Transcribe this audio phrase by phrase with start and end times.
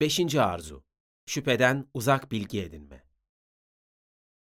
[0.00, 0.84] Beşinci arzu,
[1.26, 3.04] şüpheden uzak bilgi edinme.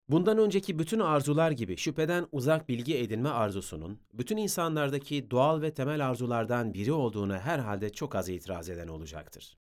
[0.08, 6.08] Bundan önceki bütün arzular gibi şüpheden uzak bilgi edinme arzusunun, bütün insanlardaki doğal ve temel
[6.08, 9.58] arzulardan biri olduğunu herhalde çok az itiraz eden olacaktır.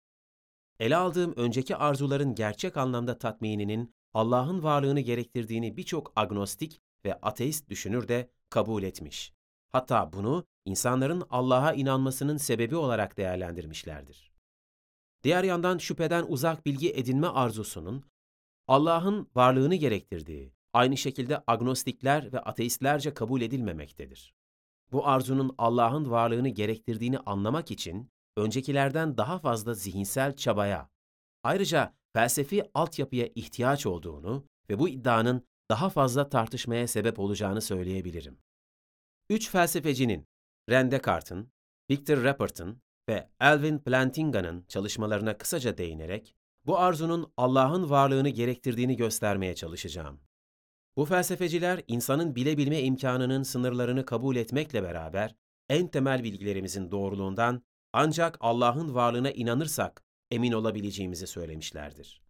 [0.79, 8.07] Ele aldığım önceki arzuların gerçek anlamda tatmininin Allah'ın varlığını gerektirdiğini birçok agnostik ve ateist düşünür
[8.07, 9.33] de kabul etmiş.
[9.71, 14.32] Hatta bunu insanların Allah'a inanmasının sebebi olarak değerlendirmişlerdir.
[15.23, 18.03] Diğer yandan şüpheden uzak bilgi edinme arzusunun
[18.67, 24.33] Allah'ın varlığını gerektirdiği, aynı şekilde agnostikler ve ateistlerce kabul edilmemektedir.
[24.91, 30.89] Bu arzunun Allah'ın varlığını gerektirdiğini anlamak için öncekilerden daha fazla zihinsel çabaya,
[31.43, 38.37] ayrıca felsefi altyapıya ihtiyaç olduğunu ve bu iddianın daha fazla tartışmaya sebep olacağını söyleyebilirim.
[39.29, 40.27] Üç felsefecinin,
[40.69, 41.49] René Descartes'in,
[41.89, 50.19] Victor Rappert'ın ve Alvin Plantinga'nın çalışmalarına kısaca değinerek, bu arzunun Allah'ın varlığını gerektirdiğini göstermeye çalışacağım.
[50.95, 55.35] Bu felsefeciler insanın bilebilme imkanının sınırlarını kabul etmekle beraber
[55.69, 62.23] en temel bilgilerimizin doğruluğundan ancak Allah'ın varlığına inanırsak emin olabileceğimizi söylemişlerdir.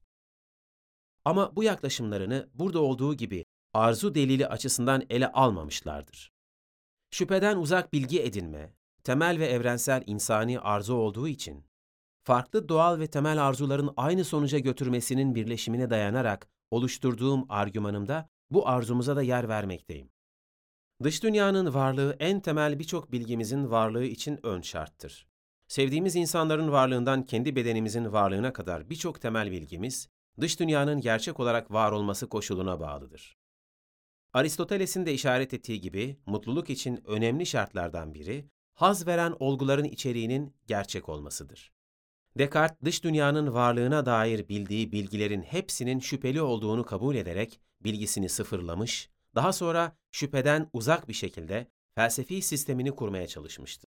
[1.26, 6.32] Ama bu yaklaşımlarını burada olduğu gibi arzu delili açısından ele almamışlardır.
[7.12, 8.74] Şüpheden uzak bilgi edinme,
[9.04, 11.66] temel ve evrensel insani arzu olduğu için,
[12.24, 19.22] farklı doğal ve temel arzuların aynı sonuca götürmesinin birleşimine dayanarak oluşturduğum argümanımda bu arzumuza da
[19.22, 20.10] yer vermekteyim.
[21.04, 25.28] Dış dünyanın varlığı en temel birçok bilgimizin varlığı için ön şarttır.
[25.68, 30.10] Sevdiğimiz insanların varlığından kendi bedenimizin varlığına kadar birçok temel bilgimiz,
[30.40, 33.38] dış dünyanın gerçek olarak var olması koşuluna bağlıdır.
[34.34, 41.10] Aristoteles'in de işaret ettiği gibi mutluluk için önemli şartlardan biri, haz veren olguların içeriğinin gerçek
[41.10, 41.74] olmasıdır.
[42.38, 49.54] Descartes, dış dünyanın varlığına dair bildiği bilgilerin hepsinin şüpheli olduğunu kabul ederek bilgisini sıfırlamış, daha
[49.54, 53.88] sonra şüpheden uzak bir şekilde felsefi sistemini kurmaya çalışmıştı.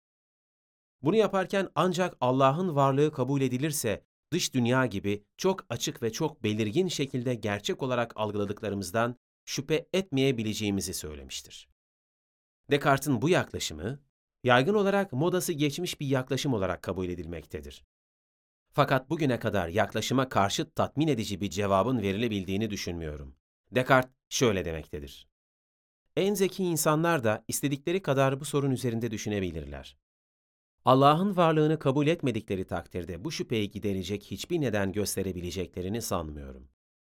[1.02, 6.88] Bunu yaparken ancak Allah'ın varlığı kabul edilirse dış dünya gibi çok açık ve çok belirgin
[6.88, 11.68] şekilde gerçek olarak algıladıklarımızdan şüphe etmeyebileceğimizi söylemiştir.
[12.70, 14.00] Descartes'in bu yaklaşımı,
[14.44, 17.84] yaygın olarak modası geçmiş bir yaklaşım olarak kabul edilmektedir.
[18.72, 23.36] Fakat bugüne kadar yaklaşıma karşı tatmin edici bir cevabın verilebildiğini düşünmüyorum.
[23.70, 25.28] Descartes şöyle demektedir.
[26.16, 29.96] En zeki insanlar da istedikleri kadar bu sorun üzerinde düşünebilirler.
[30.84, 36.68] Allah'ın varlığını kabul etmedikleri takdirde bu şüpheyi giderecek hiçbir neden gösterebileceklerini sanmıyorum.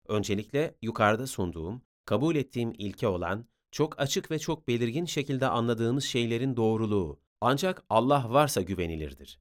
[0.08, 6.58] Öncelikle yukarıda sunduğum, kabul ettiğim ilke olan, çok açık ve çok belirgin şekilde anladığımız şeylerin
[6.58, 9.40] doğruluğu ancak Allah varsa güvenilirdir.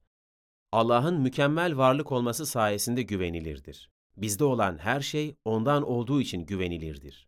[0.71, 3.89] Allah'ın mükemmel varlık olması sayesinde güvenilirdir.
[4.17, 7.27] Bizde olan her şey ondan olduğu için güvenilirdir.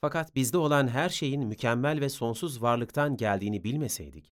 [0.00, 4.32] Fakat bizde olan her şeyin mükemmel ve sonsuz varlıktan geldiğini bilmeseydik,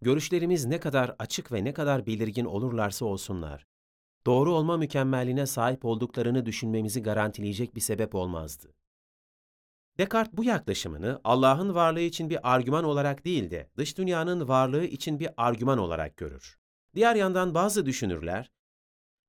[0.00, 3.66] görüşlerimiz ne kadar açık ve ne kadar belirgin olurlarsa olsunlar,
[4.26, 8.74] doğru olma mükemmeline sahip olduklarını düşünmemizi garantileyecek bir sebep olmazdı.
[10.00, 15.20] Descartes bu yaklaşımını Allah'ın varlığı için bir argüman olarak değil de dış dünyanın varlığı için
[15.20, 16.58] bir argüman olarak görür.
[16.94, 18.50] Diğer yandan bazı düşünürler,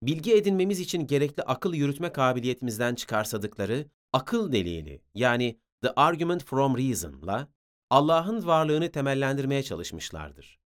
[0.03, 7.47] bilgi edinmemiz için gerekli akıl yürütme kabiliyetimizden çıkarsadıkları akıl delili yani the argument from reason'la
[7.89, 10.59] Allah'ın varlığını temellendirmeye çalışmışlardır.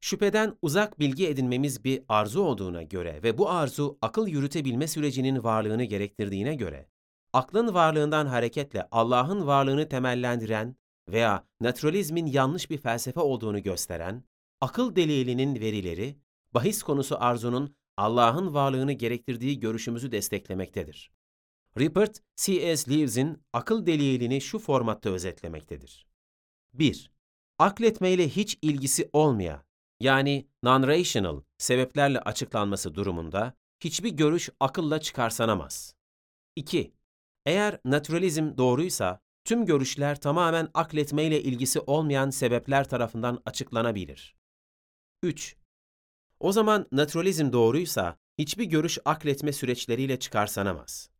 [0.00, 5.84] Şüpheden uzak bilgi edinmemiz bir arzu olduğuna göre ve bu arzu akıl yürütebilme sürecinin varlığını
[5.84, 6.88] gerektirdiğine göre,
[7.32, 10.76] aklın varlığından hareketle Allah'ın varlığını temellendiren
[11.08, 14.24] veya naturalizmin yanlış bir felsefe olduğunu gösteren,
[14.60, 16.18] akıl delilinin verileri,
[16.54, 21.10] bahis konusu arzunun Allah'ın varlığını gerektirdiği görüşümüzü desteklemektedir.
[21.78, 22.90] Rupert C.S.
[22.90, 26.06] Lewes'in akıl delilini şu formatta özetlemektedir.
[26.74, 27.10] 1.
[27.58, 29.62] Akletmeyle hiç ilgisi olmayan
[30.00, 35.94] yani non-rational sebeplerle açıklanması durumunda hiçbir görüş akılla çıkarsanamaz.
[36.56, 36.95] 2.
[37.46, 44.36] Eğer naturalizm doğruysa tüm görüşler tamamen akletmeyle ilgisi olmayan sebepler tarafından açıklanabilir.
[45.22, 45.56] 3.
[46.40, 51.10] O zaman naturalizm doğruysa hiçbir görüş akletme süreçleriyle çıkarsanamaz.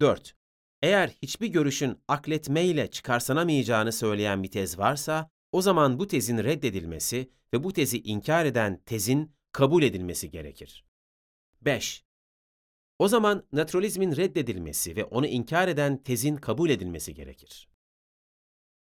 [0.00, 0.34] 4.
[0.82, 7.64] Eğer hiçbir görüşün akletmeyle çıkarsanamayacağını söyleyen bir tez varsa, o zaman bu tezin reddedilmesi ve
[7.64, 10.84] bu tezi inkar eden tezin kabul edilmesi gerekir.
[11.62, 12.04] 5.
[13.02, 17.68] O zaman naturalizmin reddedilmesi ve onu inkar eden tezin kabul edilmesi gerekir.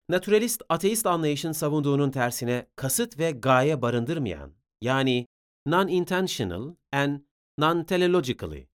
[0.08, 5.26] Naturalist ateist anlayışın savunduğunun tersine kasıt ve gaye barındırmayan, yani
[5.66, 7.20] non-intentional and
[7.58, 8.66] non-teleologically,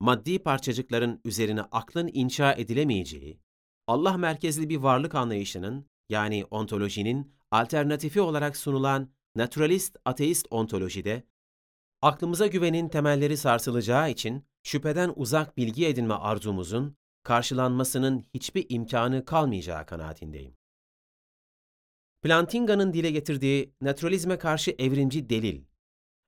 [0.00, 3.40] maddi parçacıkların üzerine aklın inşa edilemeyeceği,
[3.86, 11.22] Allah merkezli bir varlık anlayışının yani ontolojinin alternatifi olarak sunulan naturalist ateist ontolojide
[12.02, 20.56] aklımıza güvenin temelleri sarsılacağı için şüpheden uzak bilgi edinme arzumuzun karşılanmasının hiçbir imkanı kalmayacağı kanaatindeyim.
[22.22, 25.64] Plantinga'nın dile getirdiği naturalizme karşı evrimci delil,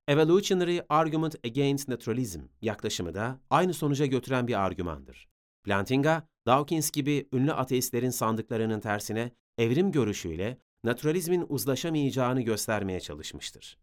[0.09, 5.29] Evolutionary Argument Against Naturalism yaklaşımı da aynı sonuca götüren bir argümandır.
[5.65, 13.79] Plantinga, Dawkins gibi ünlü ateistlerin sandıklarının tersine evrim görüşüyle naturalizmin uzlaşamayacağını göstermeye çalışmıştır.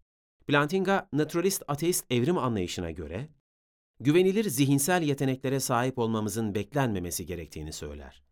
[0.48, 3.30] Plantinga, naturalist ateist evrim anlayışına göre,
[4.04, 8.24] güvenilir zihinsel yeteneklere sahip olmamızın beklenmemesi gerektiğini söyler.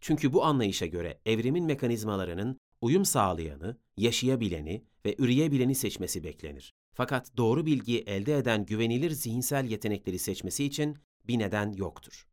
[0.00, 6.74] Çünkü bu anlayışa göre evrimin mekanizmalarının uyum sağlayanı, yaşayabileni ve üreyebileni seçmesi beklenir.
[6.94, 10.96] Fakat doğru bilgiyi elde eden güvenilir zihinsel yetenekleri seçmesi için
[11.28, 12.26] bir neden yoktur.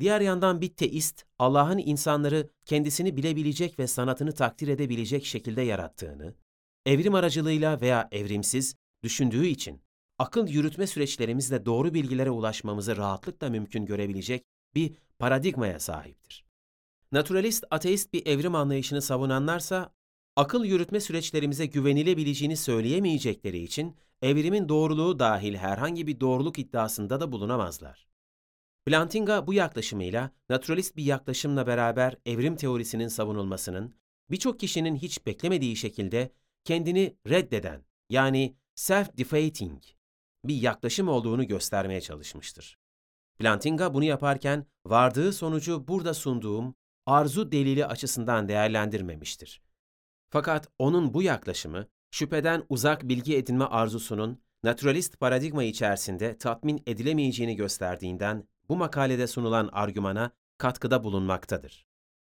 [0.00, 6.34] Diğer yandan bir teist, Allah'ın insanları kendisini bilebilecek ve sanatını takdir edebilecek şekilde yarattığını,
[6.86, 9.83] evrim aracılığıyla veya evrimsiz düşündüğü için
[10.18, 14.44] akıl yürütme süreçlerimizle doğru bilgilere ulaşmamızı rahatlıkla mümkün görebilecek
[14.74, 16.44] bir paradigmaya sahiptir.
[17.12, 19.94] Naturalist ateist bir evrim anlayışını savunanlarsa
[20.36, 28.08] akıl yürütme süreçlerimize güvenilebileceğini söyleyemeyecekleri için evrimin doğruluğu dahil herhangi bir doğruluk iddiasında da bulunamazlar.
[28.86, 33.94] Plantinga bu yaklaşımıyla naturalist bir yaklaşımla beraber evrim teorisinin savunulmasının
[34.30, 36.30] birçok kişinin hiç beklemediği şekilde
[36.64, 39.80] kendini reddeden yani self-defeating
[40.44, 42.78] bir yaklaşım olduğunu göstermeye çalışmıştır.
[43.38, 46.74] Plantinga bunu yaparken vardığı sonucu burada sunduğum
[47.06, 49.62] arzu delili açısından değerlendirmemiştir.
[50.30, 58.48] Fakat onun bu yaklaşımı şüpheden uzak bilgi edinme arzusunun naturalist paradigma içerisinde tatmin edilemeyeceğini gösterdiğinden
[58.68, 61.86] bu makalede sunulan argümana katkıda bulunmaktadır.